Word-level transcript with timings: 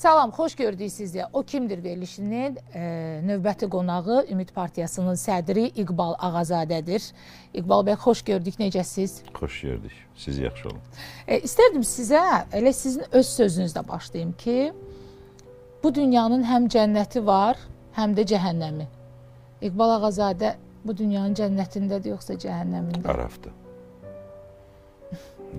Salam, 0.00 0.30
xoş 0.30 0.54
gördük 0.54 0.92
sizi. 0.92 1.22
O 1.32 1.42
kimdir 1.42 1.84
verilişinin 1.84 2.58
e, 2.74 2.80
növbəti 3.26 3.68
qonağı 3.68 4.26
Ümid 4.30 4.48
Partiyasının 4.48 5.14
sədri 5.14 5.66
İqbal 5.76 6.14
Ağazadədir. 6.14 7.12
İqbal 7.54 7.84
bəy, 7.86 7.96
xoş 8.00 8.22
gördük. 8.22 8.54
Necəsiz? 8.60 9.20
Xoş 9.34 9.60
gördük. 9.60 9.92
Siz 10.16 10.38
yaxşı 10.38 10.68
olun. 10.68 10.78
E, 11.28 11.36
istərdim 11.40 11.84
sizə 11.84 12.22
elə 12.52 12.72
sizin 12.72 13.04
öz 13.12 13.26
sözünüzlə 13.26 13.88
başlayım 13.88 14.32
ki, 14.32 14.72
bu 15.82 15.94
dünyanın 15.94 16.46
həm 16.48 16.70
cənnəti 16.72 17.26
var, 17.26 17.60
həm 17.96 18.16
də 18.16 18.24
cəhənnəmi. 18.32 18.86
İqbal 19.60 19.92
Ağazadə 19.98 20.54
bu 20.84 20.96
dünyanın 20.96 21.34
cənnətindədir 21.34 22.14
yoxsa 22.14 22.38
cəhənnəmində? 22.46 23.04
Arafda. 23.04 23.52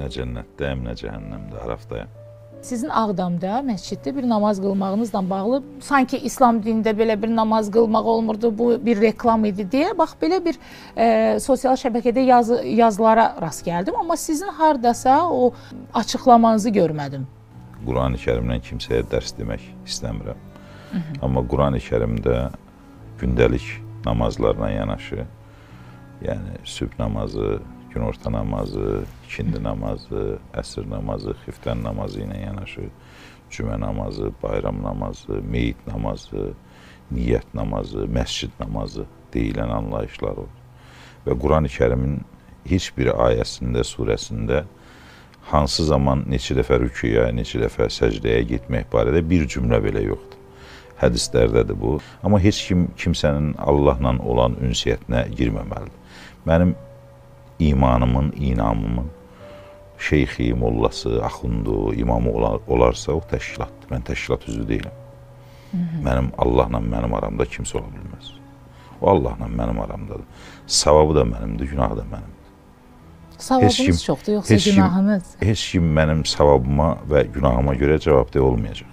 Nə 0.02 0.10
cənnətdəyəm, 0.18 0.82
nə 0.90 0.98
cəhənnəmdə, 1.04 1.62
Arafdayam. 1.68 2.21
Sizin 2.62 2.90
Ağdamda 2.94 3.60
məsciddə 3.66 4.12
bir 4.16 4.28
namaz 4.30 4.60
qılmağınızla 4.62 5.22
bağlı 5.30 5.64
sanki 5.82 6.18
İslam 6.18 6.60
dinində 6.62 6.94
belə 6.94 7.16
bir 7.22 7.32
namaz 7.36 7.72
qılmaq 7.74 8.06
olmurdu, 8.14 8.52
bu 8.58 8.68
bir 8.86 9.02
reklam 9.02 9.46
idi 9.50 9.66
deyə 9.72 9.96
bax 9.98 10.14
belə 10.22 10.38
bir 10.46 10.60
e, 10.96 11.40
sosial 11.42 11.74
şəbəkədə 11.74 12.22
yazı, 12.28 12.62
yazılara 12.66 13.26
rast 13.42 13.66
gəldim, 13.66 13.98
amma 14.00 14.18
sizin 14.18 14.54
hardasa 14.62 15.18
o 15.30 15.54
açıqlamanızı 15.94 16.70
görmədim. 16.78 17.26
Qurani-Kərimdən 17.88 18.62
kimsəyə 18.70 19.02
dərs 19.10 19.34
demək 19.40 19.66
istəmirəm. 19.90 20.38
Amma 21.26 21.42
Qurani-Kərimdə 21.42 22.52
gündəlik 23.22 23.66
namazlarla 24.06 24.70
yanaşı, 24.70 25.26
yəni 26.22 26.62
sübh 26.64 26.94
namazı, 27.00 27.58
günorta 27.94 28.32
namazı, 28.32 29.04
ikindi 29.28 29.64
namazı, 29.64 30.40
əsr 30.58 30.90
namazı, 30.90 31.36
xiftən 31.46 31.84
namazı 31.84 32.24
ilə 32.26 32.40
yanaşı, 32.46 32.88
cümə 33.52 33.80
namazı, 33.80 34.32
bayram 34.44 34.82
namazı, 34.84 35.42
meyit 35.44 35.88
namazı, 35.88 36.52
niyyət 37.12 37.54
namazı, 37.54 38.08
məscid 38.08 38.54
namazı 38.60 39.06
deyilən 39.34 39.72
anlayışlar 39.76 40.44
olur. 40.44 40.60
Və 41.26 41.36
Qurani-Kərimin 41.38 42.22
heç 42.70 42.92
bir 42.98 43.12
ayəsində, 43.14 43.84
surəsində 43.86 44.64
hansı 45.52 45.86
zaman 45.86 46.26
neçə 46.30 46.56
dəfə 46.60 46.80
rüküyə, 46.86 47.28
neçə 47.36 47.62
dəfə 47.64 47.90
səcdəyə 47.92 48.46
getmək 48.54 48.88
barədə 48.94 49.24
bir 49.30 49.48
cümlə 49.50 49.82
belə 49.84 50.06
yoxdur. 50.06 50.38
Hədislərdədir 51.02 51.78
bu. 51.82 51.96
Amma 52.24 52.40
heç 52.40 52.62
kim 52.68 52.86
kimsənin 52.98 53.56
Allahla 53.58 54.14
olan 54.22 54.56
ünsiyyətinə 54.62 55.26
girməməlidir. 55.34 55.98
Mənim 56.46 56.76
imanımın, 57.70 58.34
inamımın 58.38 59.08
şeyxi, 60.00 60.54
mollası, 60.54 61.26
axundu, 61.26 61.94
imamı 61.94 62.32
olar, 62.32 62.60
olarsa 62.68 63.12
o 63.12 63.22
təşkilatdır. 63.32 63.88
Mən 63.92 64.04
təşkilat 64.10 64.50
üzvü 64.50 64.64
deyiləm. 64.72 64.96
Hı 65.72 65.78
-hı. 65.78 66.04
Mənim 66.06 66.28
Allahla 66.38 66.78
mənim 66.94 67.14
aramda 67.18 67.44
kimsə 67.44 67.78
ola 67.78 67.90
bilməz. 67.98 68.26
O 69.02 69.10
Allahla 69.10 69.46
mənim 69.60 69.80
aramdadır. 69.84 70.26
Savabı 70.68 71.16
da 71.16 71.22
mənimdir, 71.22 71.66
günahı 71.66 71.98
da 71.98 72.02
mənimdir. 72.02 72.42
Savabınız 73.38 73.80
Heç 73.80 73.86
kim- 73.86 73.96
çoxdur 74.06 74.34
yoxsa 74.34 74.54
heç 74.54 74.64
kim- 74.64 74.76
günahınız? 74.76 75.24
Heç 75.40 75.72
kim 75.72 75.84
mənim 75.98 76.26
savabıma 76.26 76.98
və 77.10 77.32
günahıma 77.34 77.74
görə 77.76 78.00
cavabdeh 78.00 78.42
olmayacaq. 78.42 78.90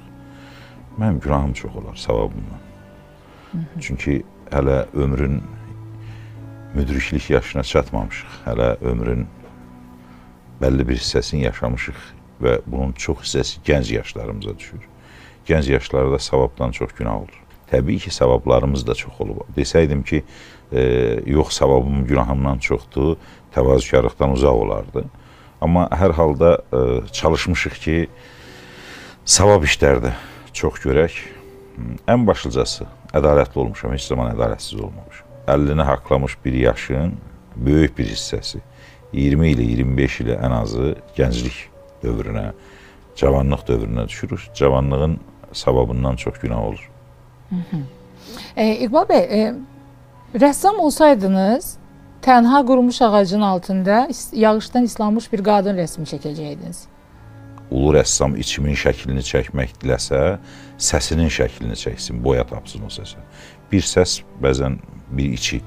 Mənim 0.98 1.20
günahım 1.20 1.52
çox 1.52 1.70
olar 1.76 1.96
savabımdan. 1.96 2.62
Çünki 3.80 4.22
hələ 4.50 4.86
ömrün 4.94 5.42
müdriklik 6.74 7.30
yaşına 7.30 7.62
çatmamışıq. 7.62 8.28
Hələ 8.46 8.76
ömrün 8.84 9.26
bəlli 10.60 10.86
bir 10.88 10.98
hissəsini 10.98 11.44
yaşamışıq 11.46 11.98
və 12.42 12.60
bunun 12.66 12.92
çox 12.92 13.24
hissəsi 13.24 13.62
gənc 13.66 13.92
yaşlarımıza 13.94 14.58
düşür. 14.58 14.80
Gənc 15.48 15.70
yaşlarda 15.72 16.18
savabdan 16.18 16.70
çox 16.70 16.92
günah 16.98 17.16
olur. 17.16 17.44
Təbii 17.70 17.98
ki, 17.98 18.10
savablarımız 18.10 18.86
da 18.86 18.94
çox 18.94 19.20
olub. 19.20 19.40
Desəydim 19.56 20.02
ki, 20.04 20.24
e, 20.72 20.80
yox 21.26 21.52
savabım 21.52 22.06
günahımdan 22.06 22.58
çoxdur, 22.58 23.16
təvazökarlıqdan 23.54 24.32
uzaq 24.32 24.56
olardı. 24.64 25.04
Amma 25.60 25.88
hər 25.92 26.12
halda 26.12 26.62
e, 26.72 26.80
çalışmışıq 27.12 27.78
ki, 27.84 28.08
savab 29.24 29.64
işlərdə 29.64 30.14
çox 30.52 30.80
görək. 30.84 31.20
Ən 32.08 32.26
başlıcası 32.26 32.86
ədalətli 33.14 33.58
olmuşam, 33.58 33.92
heç 33.92 34.08
zaman 34.08 34.32
ədalətsiz 34.34 34.80
olmamışam. 34.80 35.27
50-ni 35.48 35.82
haqlamış 35.82 36.36
bir 36.44 36.52
yaşın 36.52 37.14
böyük 37.56 37.98
bir 37.98 38.06
hissəsi 38.06 38.60
20 39.12 39.52
ilə 39.54 39.64
25 39.64 40.20
ilə 40.24 40.36
ən 40.44 40.54
azı 40.60 40.92
gənclik 41.16 41.56
dövrünə, 42.02 42.52
cavanlıq 43.16 43.64
dövrünə 43.68 44.08
düşür. 44.08 44.50
Cavanlığın 44.54 45.18
savabından 45.52 46.16
çox 46.16 46.38
günah 46.38 46.62
olur. 46.62 46.90
E, 48.56 48.76
İqbal 48.84 49.08
bəy, 49.08 49.24
e, 49.38 49.54
rəssam 50.34 50.76
olsaydınız, 50.76 51.78
tənha 52.22 52.66
qurumuş 52.66 53.02
ağacın 53.02 53.40
altında 53.40 54.08
yağışdan 54.32 54.84
islanmış 54.84 55.32
bir 55.32 55.44
qadın 55.44 55.76
rəsmi 55.80 56.04
çəkəcəydiniz. 56.12 56.84
Ulu 57.70 57.94
rəssam 57.96 58.36
içimin 58.36 58.76
şəklini 58.76 59.24
çəkmək 59.24 59.74
diləsə, 59.80 60.38
səsinin 60.78 61.32
şəklini 61.32 61.76
çəksin, 61.76 62.20
boya 62.24 62.44
tapsın 62.48 62.84
o 62.84 62.92
səsə. 62.92 63.24
Bir 63.72 63.84
səs 63.84 64.22
bəzən 64.42 64.78
bir 65.10 65.32
içi 65.36 65.60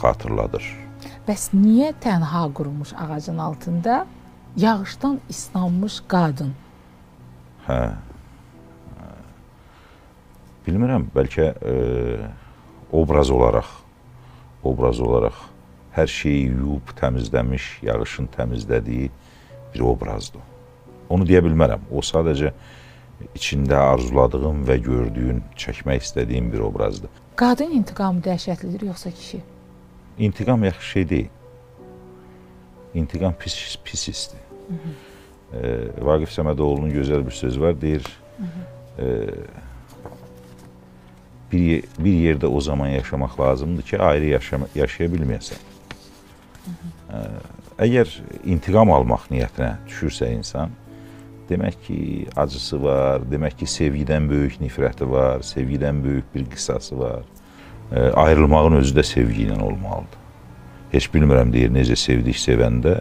xatırladır. 0.00 0.64
Bəs 1.28 1.50
niyə 1.56 1.92
tənha 2.02 2.44
qurumuş 2.54 2.92
ağacın 2.96 3.38
altında 3.38 4.06
yağışdan 4.56 5.20
islanmış 5.28 6.00
qadın? 6.08 6.54
Hə. 7.68 7.80
Bilmirəm, 10.66 11.06
bəlkə 11.14 11.52
e, 11.64 11.74
obraz 12.92 13.30
olaraq 13.30 13.70
obraz 14.62 15.00
olaraq 15.00 15.36
hər 15.96 16.06
şeyi 16.06 16.50
yuyub 16.50 16.92
təmizləmiş, 17.00 17.80
yağışın 17.82 18.28
təmizlədiyi 18.36 19.08
bir 19.74 19.86
obrazdır. 19.86 20.42
Onu 21.10 21.26
deyə 21.26 21.42
bilmərəm. 21.44 21.88
O 21.90 22.02
sadəcə 22.04 22.52
içində 23.34 23.80
arzuladığım 23.94 24.62
və 24.68 24.76
gördüyün, 24.84 25.42
çəkmək 25.58 26.04
istədiyim 26.06 26.52
bir 26.52 26.62
obrazdır. 26.68 27.10
Qadın 27.40 27.70
intiqamı 27.72 28.20
dəhşətlidir 28.20 28.84
yoxsa 28.84 29.10
kişi? 29.10 29.38
İntiqam 30.18 30.64
yaxşı 30.64 30.88
şey 30.88 31.08
deyil. 31.08 31.28
İntiqam 32.94 33.34
pis 33.34 33.76
pis 33.84 34.08
hissdir. 34.08 34.40
E, 35.52 35.60
Vaqif 36.04 36.34
Səmədoğlu'nun 36.36 36.92
gözəl 36.92 37.24
bir 37.26 37.30
sözü 37.30 37.60
var, 37.60 37.80
deyir. 37.80 38.04
E, 38.98 39.06
bir 41.52 41.84
bir 41.98 42.12
yerdə 42.26 42.46
o 42.46 42.60
zaman 42.60 42.88
yaşamaq 42.88 43.40
lazımdır 43.40 43.82
ki, 43.82 43.98
ayrı 43.98 44.26
yaşama, 44.26 44.66
yaşaya 44.74 45.08
bilməyəsən. 45.08 45.64
E, 47.16 47.24
əgər 47.88 48.12
intiqam 48.44 48.92
almaq 48.92 49.30
niyyətinə 49.32 49.72
düşürsə 49.88 50.28
insan, 50.36 50.76
demək 51.50 51.76
ki, 51.86 51.98
acısı 52.36 52.78
var, 52.82 53.24
demək 53.30 53.58
ki, 53.60 53.68
sevgidən 53.68 54.28
böyük 54.30 54.60
nifrəti 54.62 55.08
var, 55.10 55.44
sevgidən 55.46 56.02
böyük 56.04 56.34
bir 56.34 56.46
qisası 56.50 56.98
var. 56.98 57.26
E, 57.92 58.00
ayrılmağın 58.00 58.78
özü 58.80 58.94
də 58.98 59.04
sevgi 59.04 59.48
ilə 59.48 59.60
olmalıdır. 59.62 60.20
Heç 60.92 61.08
bilmirəm 61.14 61.52
deyir 61.52 61.70
necə 61.74 61.96
sevdik 61.98 62.38
sevəndə. 62.38 62.94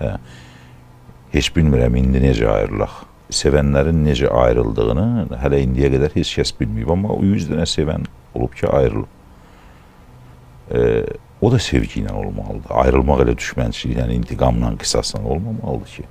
Heç 1.34 1.52
bilmirəm 1.56 1.96
indi 2.02 2.22
necə 2.26 2.50
ayrılaq. 2.50 3.06
Sevənlərin 3.34 4.04
necə 4.06 4.30
ayrıldığını 4.34 5.40
hələ 5.44 5.62
indiyə 5.66 5.94
qədər 5.94 6.14
heç 6.18 6.34
kəs 6.40 6.54
bilməyib, 6.58 6.90
amma 6.94 7.14
o 7.14 7.22
100 7.22 7.50
dənə 7.52 7.66
sevən 7.70 8.06
olub 8.34 8.54
ki, 8.58 8.68
ayrılıb. 8.68 9.18
E, 10.74 10.86
o 11.42 11.52
da 11.52 11.60
sevgi 11.62 12.04
ilə 12.04 12.14
olmalıdır. 12.14 12.74
Ayrılmaq 12.84 13.26
elə 13.26 13.36
düşmənçiliklə, 13.38 14.10
intiqamla, 14.18 14.74
qisasla 14.82 15.22
olmamalıdır 15.22 15.94
ki. 15.98 16.06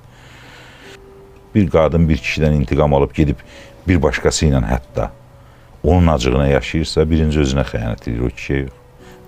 Bir 1.55 1.69
qadın 1.69 2.09
bir 2.09 2.17
kişidən 2.17 2.59
intiqam 2.61 2.93
alıb 2.93 3.13
gedib 3.15 3.39
bir 3.87 4.01
başqası 4.01 4.45
ilə 4.45 4.61
hətta 4.69 5.09
onun 5.83 6.07
acığına 6.07 6.47
yaşayırsa, 6.47 7.05
birinci 7.09 7.39
özünə 7.39 7.63
xəyanət 7.67 8.09
edir, 8.09 8.19
o 8.27 8.29
kişiyə 8.33 8.59
yox. 8.65 8.75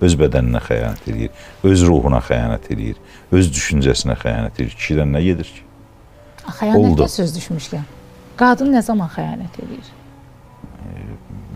Öz 0.02 0.14
bədəninə 0.18 0.60
xəyanət 0.66 1.08
edir, 1.12 1.30
öz 1.64 1.84
ruhuna 1.86 2.18
xəyanət 2.26 2.68
edir, 2.74 2.96
öz 3.32 3.50
düşüncəsinə 3.54 4.16
xəyanət 4.20 4.60
edir. 4.60 4.74
Kişidən 4.78 5.14
nə 5.14 5.22
gedir 5.22 5.48
ki? 5.48 5.62
Xəyanətə 6.42 6.92
Oldu. 6.92 7.08
söz 7.08 7.34
düşmüşkən. 7.36 7.84
Qadın 8.36 8.72
nə 8.74 8.82
zaman 8.82 9.10
xəyanət 9.14 9.60
edir? 9.62 9.92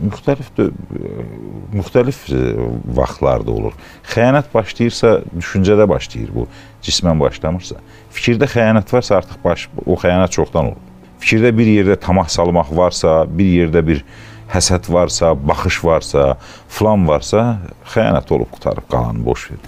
Müxtəlif 0.02 0.48
müxtəlif 1.75 2.19
e, 2.32 2.40
vaxtlarda 2.96 3.52
olur. 3.52 3.76
Xəyanət 4.12 4.52
başlayırsa, 4.54 5.12
düşüncədə 5.37 5.88
başlayır 5.88 6.32
bu, 6.34 6.46
cismən 6.84 7.20
başlamırsa. 7.20 7.81
Fikirdə 8.14 8.48
xəyanət 8.50 8.93
varsa 8.93 9.20
artıq 9.20 9.43
baş 9.44 9.69
o 9.84 9.98
xəyanət 10.00 10.37
çoxdan 10.38 10.72
olub. 10.72 10.93
Fikirdə 11.22 11.52
bir 11.56 11.70
yerdə 11.72 11.96
tamah 12.00 12.28
salmaq 12.28 12.72
varsa, 12.76 13.22
bir 13.28 13.52
yerdə 13.60 13.84
bir 13.87 14.04
həsəd 14.52 14.90
varsa, 14.93 15.32
baxış 15.48 15.81
varsa, 15.84 16.34
filan 16.69 17.06
varsa, 17.08 17.56
xəyanət 17.94 18.31
olub 18.37 18.52
qutarıb 18.52 18.87
qalanı 18.93 19.25
boş 19.25 19.50
ver. 19.50 19.64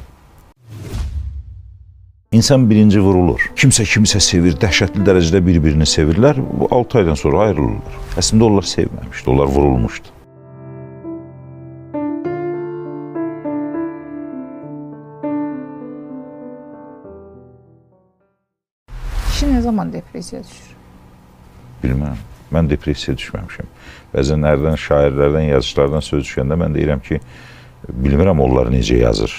İnsan 2.32 2.66
birinci 2.68 3.00
vurulur. 3.00 3.40
Kimsə 3.56 3.86
kimsə 3.88 4.20
sevir, 4.20 4.58
dəhşətli 4.60 5.00
dərəcədə 5.06 5.40
bir-birini 5.46 5.86
sevirlər. 5.88 6.36
Bu 6.60 6.68
6 6.76 6.98
aydan 7.00 7.16
sonra 7.16 7.46
ayrılırlar. 7.46 7.96
Əslində 8.20 8.50
onlar 8.50 8.68
sevməmişdi, 8.68 9.30
onlar 9.32 9.48
vurulmuşdu. 9.54 10.17
Zaman 19.88 19.92
depressiyaya 19.92 20.44
düşür? 20.44 20.76
Bilmirəm. 21.82 22.18
Mən 22.52 22.68
depressiyaya 22.68 23.18
düşməmişəm. 23.20 23.68
Bəzən 24.12 24.44
hərdən 24.44 24.76
şairlərdən, 24.80 25.46
yazıçılardan 25.52 26.04
söz 26.04 26.24
düşəndə 26.26 26.56
mən 26.60 26.74
deyirəm 26.76 27.00
ki, 27.04 27.20
bilmirəm 27.88 28.40
onlar 28.40 28.68
necə 28.72 28.98
yazır. 29.00 29.32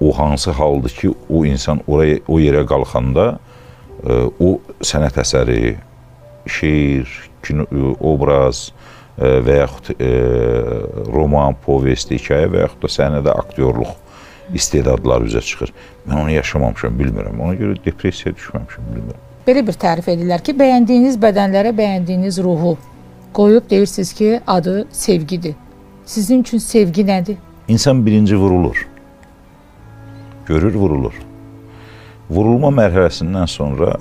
O 0.00 0.12
hansı 0.18 0.50
haldır 0.50 0.90
ki, 0.90 1.10
o 1.28 1.44
insan 1.44 1.80
oraya 1.86 2.20
o 2.28 2.38
yerə 2.40 2.64
qalxanda 2.68 3.26
ə, 4.04 4.30
o 4.40 4.60
sənət 4.80 5.20
əsəri, 5.20 5.76
şeir, 6.46 7.08
kino, 7.44 7.68
ə, 7.68 7.92
obraz 8.00 8.70
ə, 9.18 9.40
və 9.44 9.58
yaxud 9.60 9.92
roman, 11.12 11.56
povest, 11.66 12.12
hekayə 12.12 12.48
və 12.52 12.64
yaxud 12.64 12.86
da 12.86 12.92
səhnədə 12.96 13.36
aktyorluq 13.44 13.92
istedadlar 14.54 15.24
üzə 15.28 15.44
çıxır. 15.44 15.76
Mən 16.08 16.24
onu 16.24 16.34
yaşamamışam, 16.38 16.98
bilmirəm. 17.00 17.40
Ona 17.40 17.60
görə 17.60 17.78
depressiyaya 17.84 18.36
düşməmişəm, 18.40 18.90
bilmirəm. 18.96 19.30
Belə 19.44 19.60
bir 19.66 19.76
tərif 19.76 20.06
edirlər 20.08 20.40
ki, 20.40 20.54
bəyəndiyiniz 20.56 21.18
bədənlərə 21.20 21.74
bəyəndiyiniz 21.76 22.38
ruhu 22.44 22.78
qoyub 23.36 23.66
deyirsiniz 23.70 24.12
ki, 24.16 24.40
adı 24.46 24.86
sevgidir. 24.92 25.54
Sizin 26.06 26.40
üçün 26.40 26.58
sevgi 26.58 27.04
nədir? 27.04 27.36
İnsan 27.68 28.06
birinci 28.06 28.36
vurulur. 28.36 28.88
Görür, 30.46 30.74
vurulur. 30.74 31.14
Vurulma 32.30 32.70
mərhələsindən 32.72 33.46
sonra 33.46 33.92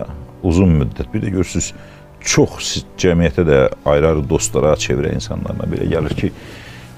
uzun 0.43 0.71
müddət, 0.79 1.11
bir 1.13 1.25
də 1.25 1.33
görürsüz, 1.35 1.73
çox 2.23 2.85
cəmiyyətə 2.97 3.43
də 3.47 3.59
ayrı-ayrı 3.85 4.23
dostlara, 4.29 4.77
çevrə 4.79 5.11
insanlarına 5.15 5.67
belə 5.75 5.89
gəlir 5.91 6.15
ki, 6.19 6.31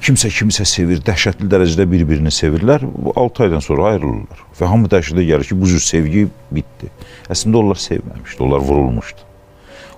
kimsə 0.06 0.30
kimsə 0.30 0.66
sevir, 0.70 1.00
dəhşətli 1.02 1.48
dərəcədə 1.50 1.86
bir-birini 1.90 2.32
sevirlər. 2.34 2.84
Bu 2.86 3.14
6 3.18 3.46
aydan 3.46 3.64
sonra 3.64 3.88
ayrılırlar. 3.94 4.42
Və 4.60 4.68
hamı 4.70 4.90
dəhşətə 4.92 5.24
gəlir 5.26 5.48
ki, 5.50 5.56
bu 5.58 5.70
cür 5.72 5.82
sevgi 5.82 6.26
bitdi. 6.54 6.90
Əslində 7.34 7.62
onlar 7.64 7.80
sevməmişdi, 7.82 8.44
onlar 8.46 8.62
vurulmuşdu. 8.68 9.24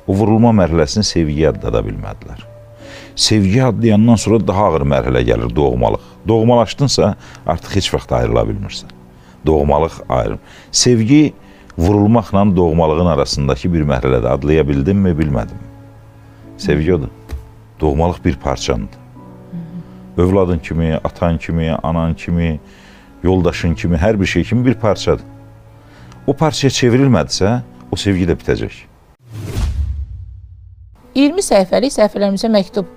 O 0.07 0.15
vurulma 0.15 0.53
mərhələsini 0.55 1.03
sevgiyə 1.03 1.51
adlada 1.51 1.81
bilmədilər. 1.83 2.45
Sevgi 3.17 3.59
adlayandan 3.65 4.19
sonra 4.21 4.39
daha 4.47 4.69
ağır 4.69 4.85
mərhələ 4.87 5.23
gəlir 5.27 5.55
doğmalıq. 5.55 6.05
Doğmalaşdınsa 6.27 7.15
artıq 7.45 7.75
heç 7.75 7.89
vaxt 7.93 8.13
ayrıla 8.15 8.45
bilmirsən. 8.47 8.93
Doğmalıq 9.45 9.97
ayrım. 10.09 10.39
Sevgi 10.71 11.33
vurulmaqla 11.77 12.45
doğmalığın 12.55 13.11
arasındakı 13.15 13.73
bir 13.73 13.83
mərhələdə 13.91 14.31
adlaya 14.37 14.63
bildimmi, 14.67 15.11
bilmədim. 15.19 15.59
Sevgi 16.57 16.95
odur. 16.95 17.11
Doğmalıq 17.81 18.23
bir 18.25 18.35
parçandır. 18.35 19.06
Övladın 20.17 20.59
kimi, 20.59 20.99
atan 21.03 21.37
kimi, 21.37 21.77
anan 21.83 22.15
kimi, 22.15 22.59
yoldaşın 23.23 23.73
kimi, 23.75 23.97
hər 23.97 24.19
bir 24.19 24.25
şey 24.25 24.43
kimi 24.43 24.65
bir 24.65 24.73
parçadır. 24.73 25.25
O 26.27 26.33
parçaya 26.33 26.71
çevrilmədisə, 26.73 27.59
o 27.91 27.95
sevgi 27.95 28.25
də 28.25 28.33
bitəcək. 28.39 28.79
20 31.15 31.45
səhifəlik 31.45 31.93
səhifələrimizə 31.93 32.49
məktub, 32.49 32.89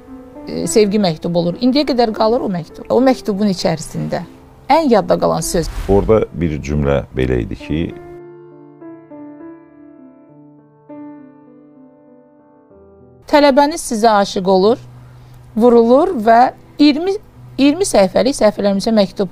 e, 0.48 0.66
sevgi 0.66 0.98
məktubu 0.98 1.38
olur. 1.38 1.58
İndiyə 1.60 1.84
qədər 1.92 2.12
qalır 2.16 2.40
o 2.40 2.48
məktub. 2.48 2.88
O 2.88 3.00
məktubun 3.04 3.52
içərisində 3.52 4.24
ən 4.68 4.88
yadda 4.88 5.18
qalan 5.20 5.44
söz. 5.44 5.68
Orada 5.88 6.24
bir 6.32 6.56
cümlə 6.62 7.04
belə 7.16 7.42
idi 7.44 7.56
ki, 7.66 7.82
Tələbəniz 13.30 13.78
sizə 13.86 14.10
aşiq 14.18 14.48
olur, 14.50 14.78
vurulur 15.54 16.10
və 16.18 16.40
20 16.80 17.18
20 17.60 17.84
səhifəlik 17.84 18.36
səhifələrimizə 18.38 18.92
məktub, 18.96 19.28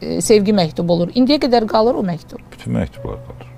e, 0.00 0.20
sevgi 0.22 0.54
məktubu 0.54 0.94
olur. 0.94 1.10
İndiyə 1.18 1.40
qədər 1.42 1.66
qalır 1.70 1.98
o 1.98 2.04
məktub. 2.06 2.38
bütün 2.52 2.76
məktublar 2.78 3.18
qalır. 3.26 3.50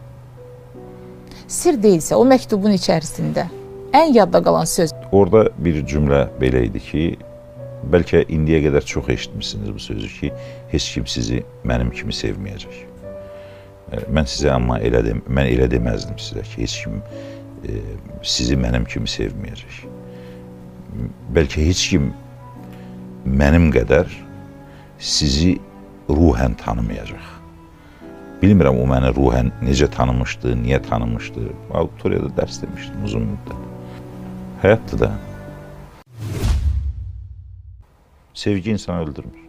Sir 1.46 1.76
deyilsə 1.82 2.16
o 2.16 2.24
məktubun 2.24 2.72
içərisində 2.78 3.46
ən 3.94 4.14
yadda 4.16 4.42
qalan 4.42 4.64
söz. 4.64 4.94
Orada 5.12 5.50
bir 5.58 5.82
cümlə 5.86 6.26
belə 6.40 6.64
idi 6.70 6.80
ki, 6.80 7.04
bəlkə 7.92 8.24
indiyə 8.32 8.64
qədər 8.66 8.88
çox 8.88 9.08
eşitmisiniz 9.14 9.74
bu 9.74 9.78
sözü 9.78 10.08
ki, 10.20 10.32
heç 10.72 10.90
kim 10.94 11.06
sizi 11.06 11.44
mənim 11.64 11.92
kimi 11.92 12.16
sevməyəcək. 12.16 12.82
E, 13.92 14.04
Mən 14.10 14.26
sizə 14.26 14.54
amma 14.56 14.80
elə 14.80 15.04
dem 15.04 15.22
mən 15.28 15.52
elə 15.52 15.68
deməzdim 15.70 16.16
sizə 16.18 16.42
ki, 16.42 16.62
heç 16.64 16.80
kim 16.84 17.02
e, 17.68 17.82
sizi 18.22 18.56
mənim 18.56 18.88
kimi 18.88 19.06
sevməyəcək. 19.06 19.82
Bəlkə 21.36 21.68
heç 21.68 21.90
kim 21.92 22.14
mənim 23.26 23.72
qədər 23.74 24.06
sizi 25.02 25.56
ruhən 26.06 26.54
tanımayacaq. 26.60 27.32
Bilmirəm 28.38 28.78
o 28.78 28.84
məni 28.86 29.10
ruhən 29.16 29.50
necə 29.66 29.88
tanımışdı, 29.90 30.52
niyə 30.60 30.78
tanımışdı. 30.86 31.48
Auditoriyada 31.74 32.30
dərs 32.36 32.60
demişdim 32.62 33.04
uzun 33.04 33.24
müddət. 33.32 33.64
Həyatdır 34.62 35.00
da. 35.00 35.10
Sevgi 38.34 38.70
insanı 38.76 39.08
öldürmür. 39.08 39.42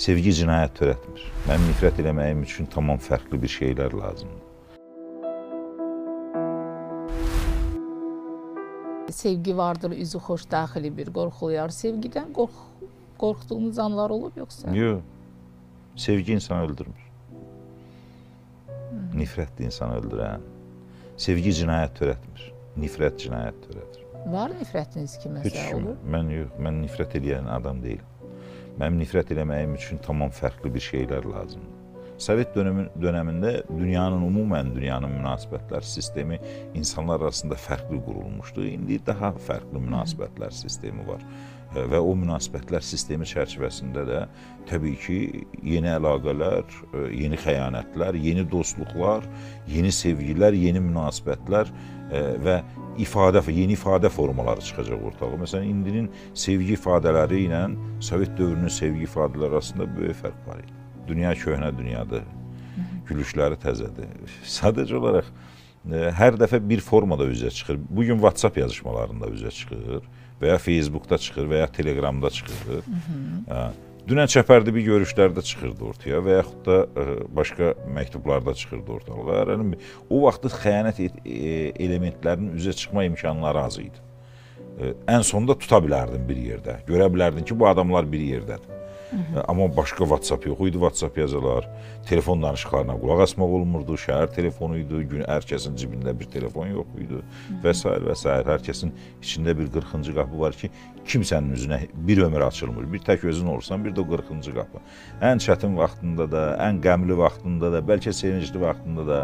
Sevgi 0.00 0.32
cinayət 0.40 0.78
törətmir. 0.80 1.26
Mənim 1.50 1.68
nifrət 1.74 2.00
eləməyim 2.00 2.46
üçün 2.46 2.70
tamam 2.70 2.96
fərqli 2.96 3.42
bir 3.42 3.52
şeylər 3.58 3.98
lazımdır. 4.00 4.46
Sevgi 9.10 9.56
vardır, 9.56 9.90
üzü 9.90 10.18
xoş 10.18 10.46
daxili 10.50 10.96
bir 10.96 11.10
qorxulayar. 11.12 11.74
Sevgidən 11.74 12.30
qorx 12.32 12.69
qorxduğunuz 13.20 13.78
anlar 13.78 14.10
olub 14.10 14.36
yoxsa? 14.36 14.74
Yox. 14.74 15.00
Sevgi 15.96 16.32
insanı 16.38 16.64
öldürmür. 16.66 17.06
Nifrət 19.14 19.60
insanı 19.64 19.98
öldürən. 20.00 20.44
Sevgi 21.20 21.52
cinayət 21.60 21.98
törətmir. 22.00 22.46
Nifrət 22.80 23.18
cinayət 23.24 23.58
törədir. 23.66 24.06
Var 24.30 24.54
nifrətiniz 24.60 25.16
ki, 25.20 25.28
Heç 25.44 25.52
məsələ 25.52 25.66
kim. 25.68 25.82
olur? 25.82 25.98
Mən 26.14 26.30
yox, 26.36 26.54
mən 26.66 26.80
nifrət 26.84 27.18
edən 27.20 27.48
adam 27.50 27.82
deyiləm. 27.84 28.06
Mənim 28.80 29.02
nifrət 29.02 29.34
eləməyim 29.34 29.74
üçün 29.76 30.00
tamam 30.04 30.30
fərqli 30.32 30.72
bir 30.74 30.80
şeylər 30.80 31.26
lazımdır. 31.28 31.76
Sovet 32.20 32.50
dönəmi, 32.52 32.82
dönəmində 33.00 33.50
dünyanın 33.68 34.26
ümumən 34.26 34.74
dünyanın 34.76 35.12
münasibətlər 35.14 35.84
sistemi 35.88 36.36
insanlar 36.76 37.20
arasında 37.20 37.56
fərqli 37.56 37.96
qurulmuşdu. 38.04 38.66
İndi 38.76 38.98
daha 39.06 39.32
fərqli 39.48 39.80
münasibətlər 39.86 40.52
sistemi 40.52 41.06
var. 41.08 41.24
E, 41.24 41.59
Və 41.70 42.00
o 42.02 42.14
münasibətlər 42.18 42.82
sistemi 42.82 43.26
çərçivəsində 43.30 44.02
də 44.08 44.20
təbii 44.66 44.96
ki, 44.98 45.18
yeni 45.62 45.92
əlaqələr, 45.92 46.64
e, 46.66 47.02
yeni 47.14 47.38
xəyanətlər, 47.38 48.18
yeni 48.18 48.42
dostluqlar, 48.50 49.26
yeni 49.70 49.92
sevgilər, 49.94 50.56
yeni 50.58 50.82
münasibətlər 50.82 51.70
e, 51.70 52.24
və 52.42 52.56
ifadə, 53.02 53.44
yeni 53.54 53.76
ifadə 53.78 54.10
formaları 54.10 54.66
çıxacaq 54.66 55.06
ortağa. 55.12 55.30
Məsələn, 55.44 55.70
indinin 55.70 56.10
sevgi 56.34 56.74
ifadələri 56.74 57.44
ilə 57.46 57.62
Sovet 58.02 58.34
dövrünün 58.38 58.72
sevgi 58.74 59.06
ifadələri 59.06 59.54
arasında 59.60 59.86
böyük 59.94 60.18
fərq 60.24 60.44
var 60.48 60.64
idi. 60.64 60.74
Dünya 61.06 61.36
köhnə 61.38 61.70
dünyadır. 61.78 62.26
Gülüşləri 63.06 63.58
təzədir. 63.62 64.10
Sadəcə 64.46 64.98
olaraq 64.98 65.30
hər 65.88 66.36
dəfə 66.40 66.60
bir 66.68 66.80
formada 66.84 67.24
üzə 67.30 67.50
çıxır. 67.50 67.78
Bu 67.90 68.04
gün 68.04 68.18
WhatsApp 68.20 68.58
yazışmalarında 68.60 69.26
üzə 69.32 69.50
çıxır 69.50 70.02
və 70.40 70.50
ya 70.54 70.58
Facebookda 70.58 71.18
çıxır 71.18 71.48
və 71.48 71.62
ya 71.62 71.66
Telegramda 71.72 72.30
çıxır. 72.30 72.82
Hə. 73.48 73.62
Dünən 74.08 74.26
çəpərdi 74.32 74.72
bir 74.74 74.82
görüşlərdə 74.86 75.42
çıxırdı 75.44 75.84
ortaya 75.84 76.18
və 76.24 76.38
yaxud 76.38 76.62
da 76.66 76.76
ə, 76.98 77.04
başqa 77.36 77.74
məktublarda 77.96 78.54
çıxırdı 78.56 78.92
ortalığa. 78.92 79.58
Bir- 79.72 79.78
o 80.10 80.22
vaxtı 80.24 80.48
xəyanət 80.48 81.02
et- 81.04 81.20
e, 81.26 81.72
elementlərinin 81.84 82.56
üzə 82.56 82.72
çıxma 82.72 83.04
imkanları 83.04 83.60
az 83.60 83.78
idi. 83.78 84.00
Ə, 84.80 84.94
Ən 85.06 85.22
sonunda 85.22 85.54
tuta 85.58 85.78
bilərdin 85.84 86.24
bir 86.28 86.36
yerdə. 86.36 86.78
Görə 86.88 87.06
bilərdin 87.12 87.44
ki, 87.44 87.58
bu 87.60 87.68
adamlar 87.68 88.08
bir 88.12 88.20
yerdədir. 88.24 88.79
Amma 89.48 89.76
başqa 89.76 90.04
WhatsApp 90.04 90.46
yox 90.46 90.60
idi, 90.60 90.72
WhatsApp 90.72 91.18
yazılar. 91.18 91.68
Telefon 92.08 92.42
danışıqlarına 92.42 92.94
qulaq 93.00 93.22
asmaq 93.26 93.54
olmurdu. 93.58 93.94
Şəhər 93.94 94.34
telefonu 94.34 94.78
idi. 94.78 95.02
Gün 95.10 95.24
hər 95.26 95.46
kəsin 95.50 95.76
cibində 95.80 96.14
bir 96.20 96.30
telefon 96.30 96.70
yox 96.70 96.94
idi 96.98 97.20
və 97.64 97.74
s. 97.74 97.88
və 98.06 98.14
s. 98.14 98.28
Hər 98.50 98.64
kəsin 98.66 98.94
içində 99.22 99.56
bir 99.58 99.70
40-cı 99.74 100.14
qapı 100.14 100.40
var 100.40 100.54
ki, 100.56 100.70
kimsənin 101.06 101.54
üzünə 101.56 101.80
bir 101.94 102.22
ömür 102.26 102.46
açılmır. 102.46 102.86
Bir 102.92 103.02
tək 103.06 103.26
özün 103.26 103.46
olsan, 103.56 103.84
bir 103.84 103.94
də 103.96 104.00
o 104.00 104.06
40-cı 104.14 104.54
qapı. 104.54 104.82
Ən 105.30 105.42
çətin 105.42 105.76
vaxtında 105.78 106.28
da, 106.30 106.44
ən 106.68 106.78
qəmli 106.84 107.16
vaxtında 107.18 107.72
da, 107.72 107.80
bəlkə 107.92 108.12
sevincli 108.12 108.60
vaxtında 108.62 109.06
da, 109.08 109.22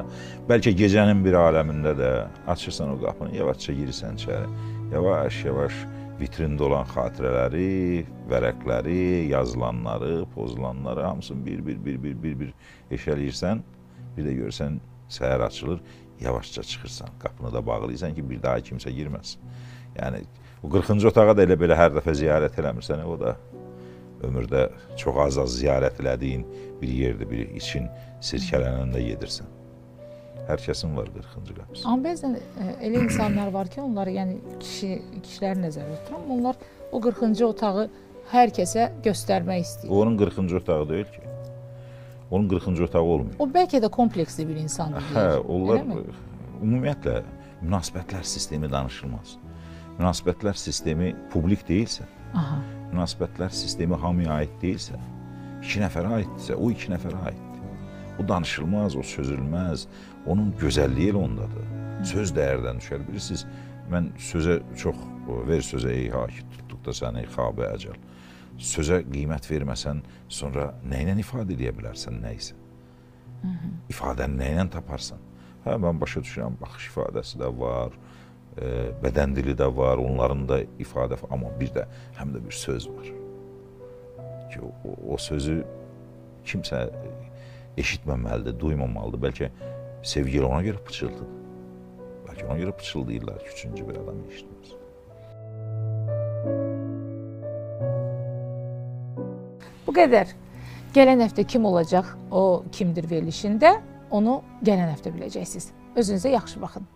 bəlkə 0.49 0.75
gecənin 0.83 1.23
bir 1.25 1.38
aləmində 1.38 1.95
də 1.99 2.11
açırsan 2.47 2.97
o 2.97 2.99
qapını, 3.05 3.37
yavaşca 3.37 3.75
girirsən 3.75 4.19
içəri. 4.19 4.50
Yavaş-yavaş 4.93 5.87
vitrində 6.20 6.64
olan 6.66 6.87
xatirələri, 6.88 8.06
vərəqləri, 8.30 9.28
yazılanları, 9.32 10.25
pozulanları 10.35 11.02
hamısını 11.02 11.46
bir-bir 11.46 11.80
bir-bir 11.85 12.16
bir-bir 12.23 12.52
eşələyirsən. 12.96 13.62
Bir 14.16 14.25
də 14.25 14.37
görsən 14.40 14.78
Səhər 15.12 15.44
açılır, 15.46 15.80
yavaşca 16.20 16.62
çıxırsan, 16.62 17.08
qapını 17.23 17.52
da 17.52 17.66
bağlayırsan 17.66 18.14
ki, 18.14 18.30
bir 18.30 18.42
daha 18.42 18.58
kimsə 18.58 18.90
girməsin. 18.90 19.38
Yəni 19.96 20.25
o 20.62 20.68
40-cı 20.73 21.08
otağa 21.08 21.37
da 21.37 21.44
elə 21.46 21.58
belə 21.61 21.76
hər 21.78 21.92
dəfə 21.94 22.14
ziyarət 22.16 22.58
eləmirsən, 22.58 23.04
o 23.04 23.14
da 23.20 23.37
ömürdə 24.26 24.66
çox 24.99 25.20
az-az 25.26 25.61
ziyarət 25.61 26.00
elədiyin 26.02 26.46
bir 26.80 26.88
yerdir, 26.88 27.30
bir 27.30 27.54
için 27.61 27.87
sirkələnəndə 28.25 29.04
gedirsən. 29.12 29.46
Hər 30.46 30.62
kəsin 30.62 30.92
var 30.94 31.08
40-cı 31.10 31.54
qapısı. 31.56 31.84
Amma 31.90 32.08
bəzən 32.08 32.36
ə, 32.38 32.66
elə 32.86 33.00
insanlar 33.02 33.48
var 33.54 33.70
ki, 33.70 33.80
onları 33.82 34.12
yəni 34.14 34.36
kişi 34.62 34.90
kişiləri 35.24 35.62
nəzərdə 35.64 35.96
tuturam, 36.04 36.28
onlar 36.36 36.60
o 36.92 37.00
40-cı 37.02 37.46
otağı 37.46 37.86
hər 38.30 38.52
kəsə 38.54 38.90
göstərmək 39.04 39.64
istəyir. 39.64 39.90
O 39.90 40.02
onun 40.04 40.18
40-cı 40.20 40.60
otağı 40.60 40.88
deyil 40.88 41.10
ki. 41.10 41.24
Onun 42.30 42.48
40-cı 42.48 42.84
otağı 42.84 43.02
olmuyor. 43.02 43.34
O 43.38 43.48
bəlkə 43.50 43.80
də 43.82 43.90
kompleksli 43.90 44.46
bir 44.48 44.60
insandır. 44.62 45.02
Hə, 45.14 45.26
onlar 45.42 45.82
ümumiyyətlə 46.62 47.20
münasibətlər 47.62 48.22
sistemi 48.26 48.70
danışılmaz. 48.70 49.36
Münasibətlər 49.98 50.58
sistemi 50.60 51.14
publik 51.32 51.62
deyilsə, 51.68 52.06
Aha. 52.34 52.58
münasibətlər 52.92 53.54
sistemi 53.54 53.98
hamıya 53.98 54.42
aid 54.42 54.54
deyilsə, 54.62 54.98
iki 55.62 55.82
nəfərə 55.82 56.20
aiddirsə, 56.20 56.54
o 56.54 56.70
iki 56.70 56.92
nəfərə 56.92 57.22
aiddir. 57.30 57.45
Bu 58.18 58.28
danışılmaz, 58.28 58.96
o 58.96 59.02
sözülməz, 59.04 59.87
onun 60.26 60.52
gözəlliyi 60.61 61.12
elə 61.12 61.23
ondadır. 61.23 61.70
Söz 62.06 62.32
dəyərdən 62.37 62.80
düşər. 62.80 63.04
Bilirsiniz, 63.08 63.46
mən 63.92 64.11
sözə 64.20 64.61
çox 64.80 65.00
ver 65.49 65.64
sözə 65.64 65.92
ey 65.92 66.08
haki 66.12 66.44
tutduqda 66.54 66.94
səni 66.96 67.26
xabə 67.35 67.70
əcəl. 67.75 67.99
Sözə 68.56 69.02
qiymət 69.04 69.50
verməsən, 69.50 70.00
sonra 70.32 70.70
nə 70.85 71.02
ilə 71.04 71.18
ifadə 71.20 71.52
edə 71.56 71.75
bilərsən 71.76 72.23
nə 72.23 72.32
isə? 72.38 72.56
İfadəni 73.92 74.40
nə 74.40 74.52
ilə 74.54 74.66
taparsan? 74.73 75.20
Hə, 75.66 75.76
mən 75.82 76.00
başa 76.00 76.23
düşürəm, 76.25 76.56
baxış 76.61 76.88
ifadəsi 76.92 77.40
də 77.40 77.50
var, 77.58 77.94
e, 78.56 78.70
bədən 79.02 79.35
dili 79.37 79.54
də 79.58 79.68
var, 79.76 80.00
onların 80.00 80.46
da 80.49 80.61
ifadə, 80.82 81.18
amma 81.30 81.52
bir 81.61 81.73
də 81.75 81.87
həm 82.18 82.32
də 82.35 82.42
bir 82.44 82.54
söz 82.54 82.88
var. 82.88 83.11
Ki 84.52 84.62
o, 84.62 84.73
o, 84.87 84.96
o 85.14 85.18
sözü 85.20 85.58
kimsə 86.46 86.87
eşitməməlidir, 87.80 88.56
duymamalıdır. 88.61 89.23
Bəlkə 89.26 89.50
sevgili 90.02 90.45
ona 90.45 90.62
görə 90.64 90.83
pıçıltıdır. 90.87 91.30
Bəlkə 92.26 92.49
ona 92.49 92.59
görə 92.62 92.73
pıçıldayırlar 92.78 93.38
ki, 93.38 93.52
üçüncü 93.54 93.88
bir 93.88 94.00
adam 94.02 94.18
eşitməz. 94.30 94.75
Bu 99.87 99.95
qədər. 99.95 100.35
Gələn 100.97 101.21
həftə 101.21 101.45
kim 101.45 101.64
olacaq, 101.68 102.09
o 102.30 102.64
kimdir 102.73 103.04
verilişində, 103.11 103.76
onu 104.11 104.40
gələn 104.64 104.95
həftə 104.95 105.12
biləcəksiniz. 105.12 105.73
Özünüzə 105.97 106.33
yaxşı 106.33 106.61
baxın. 106.62 106.87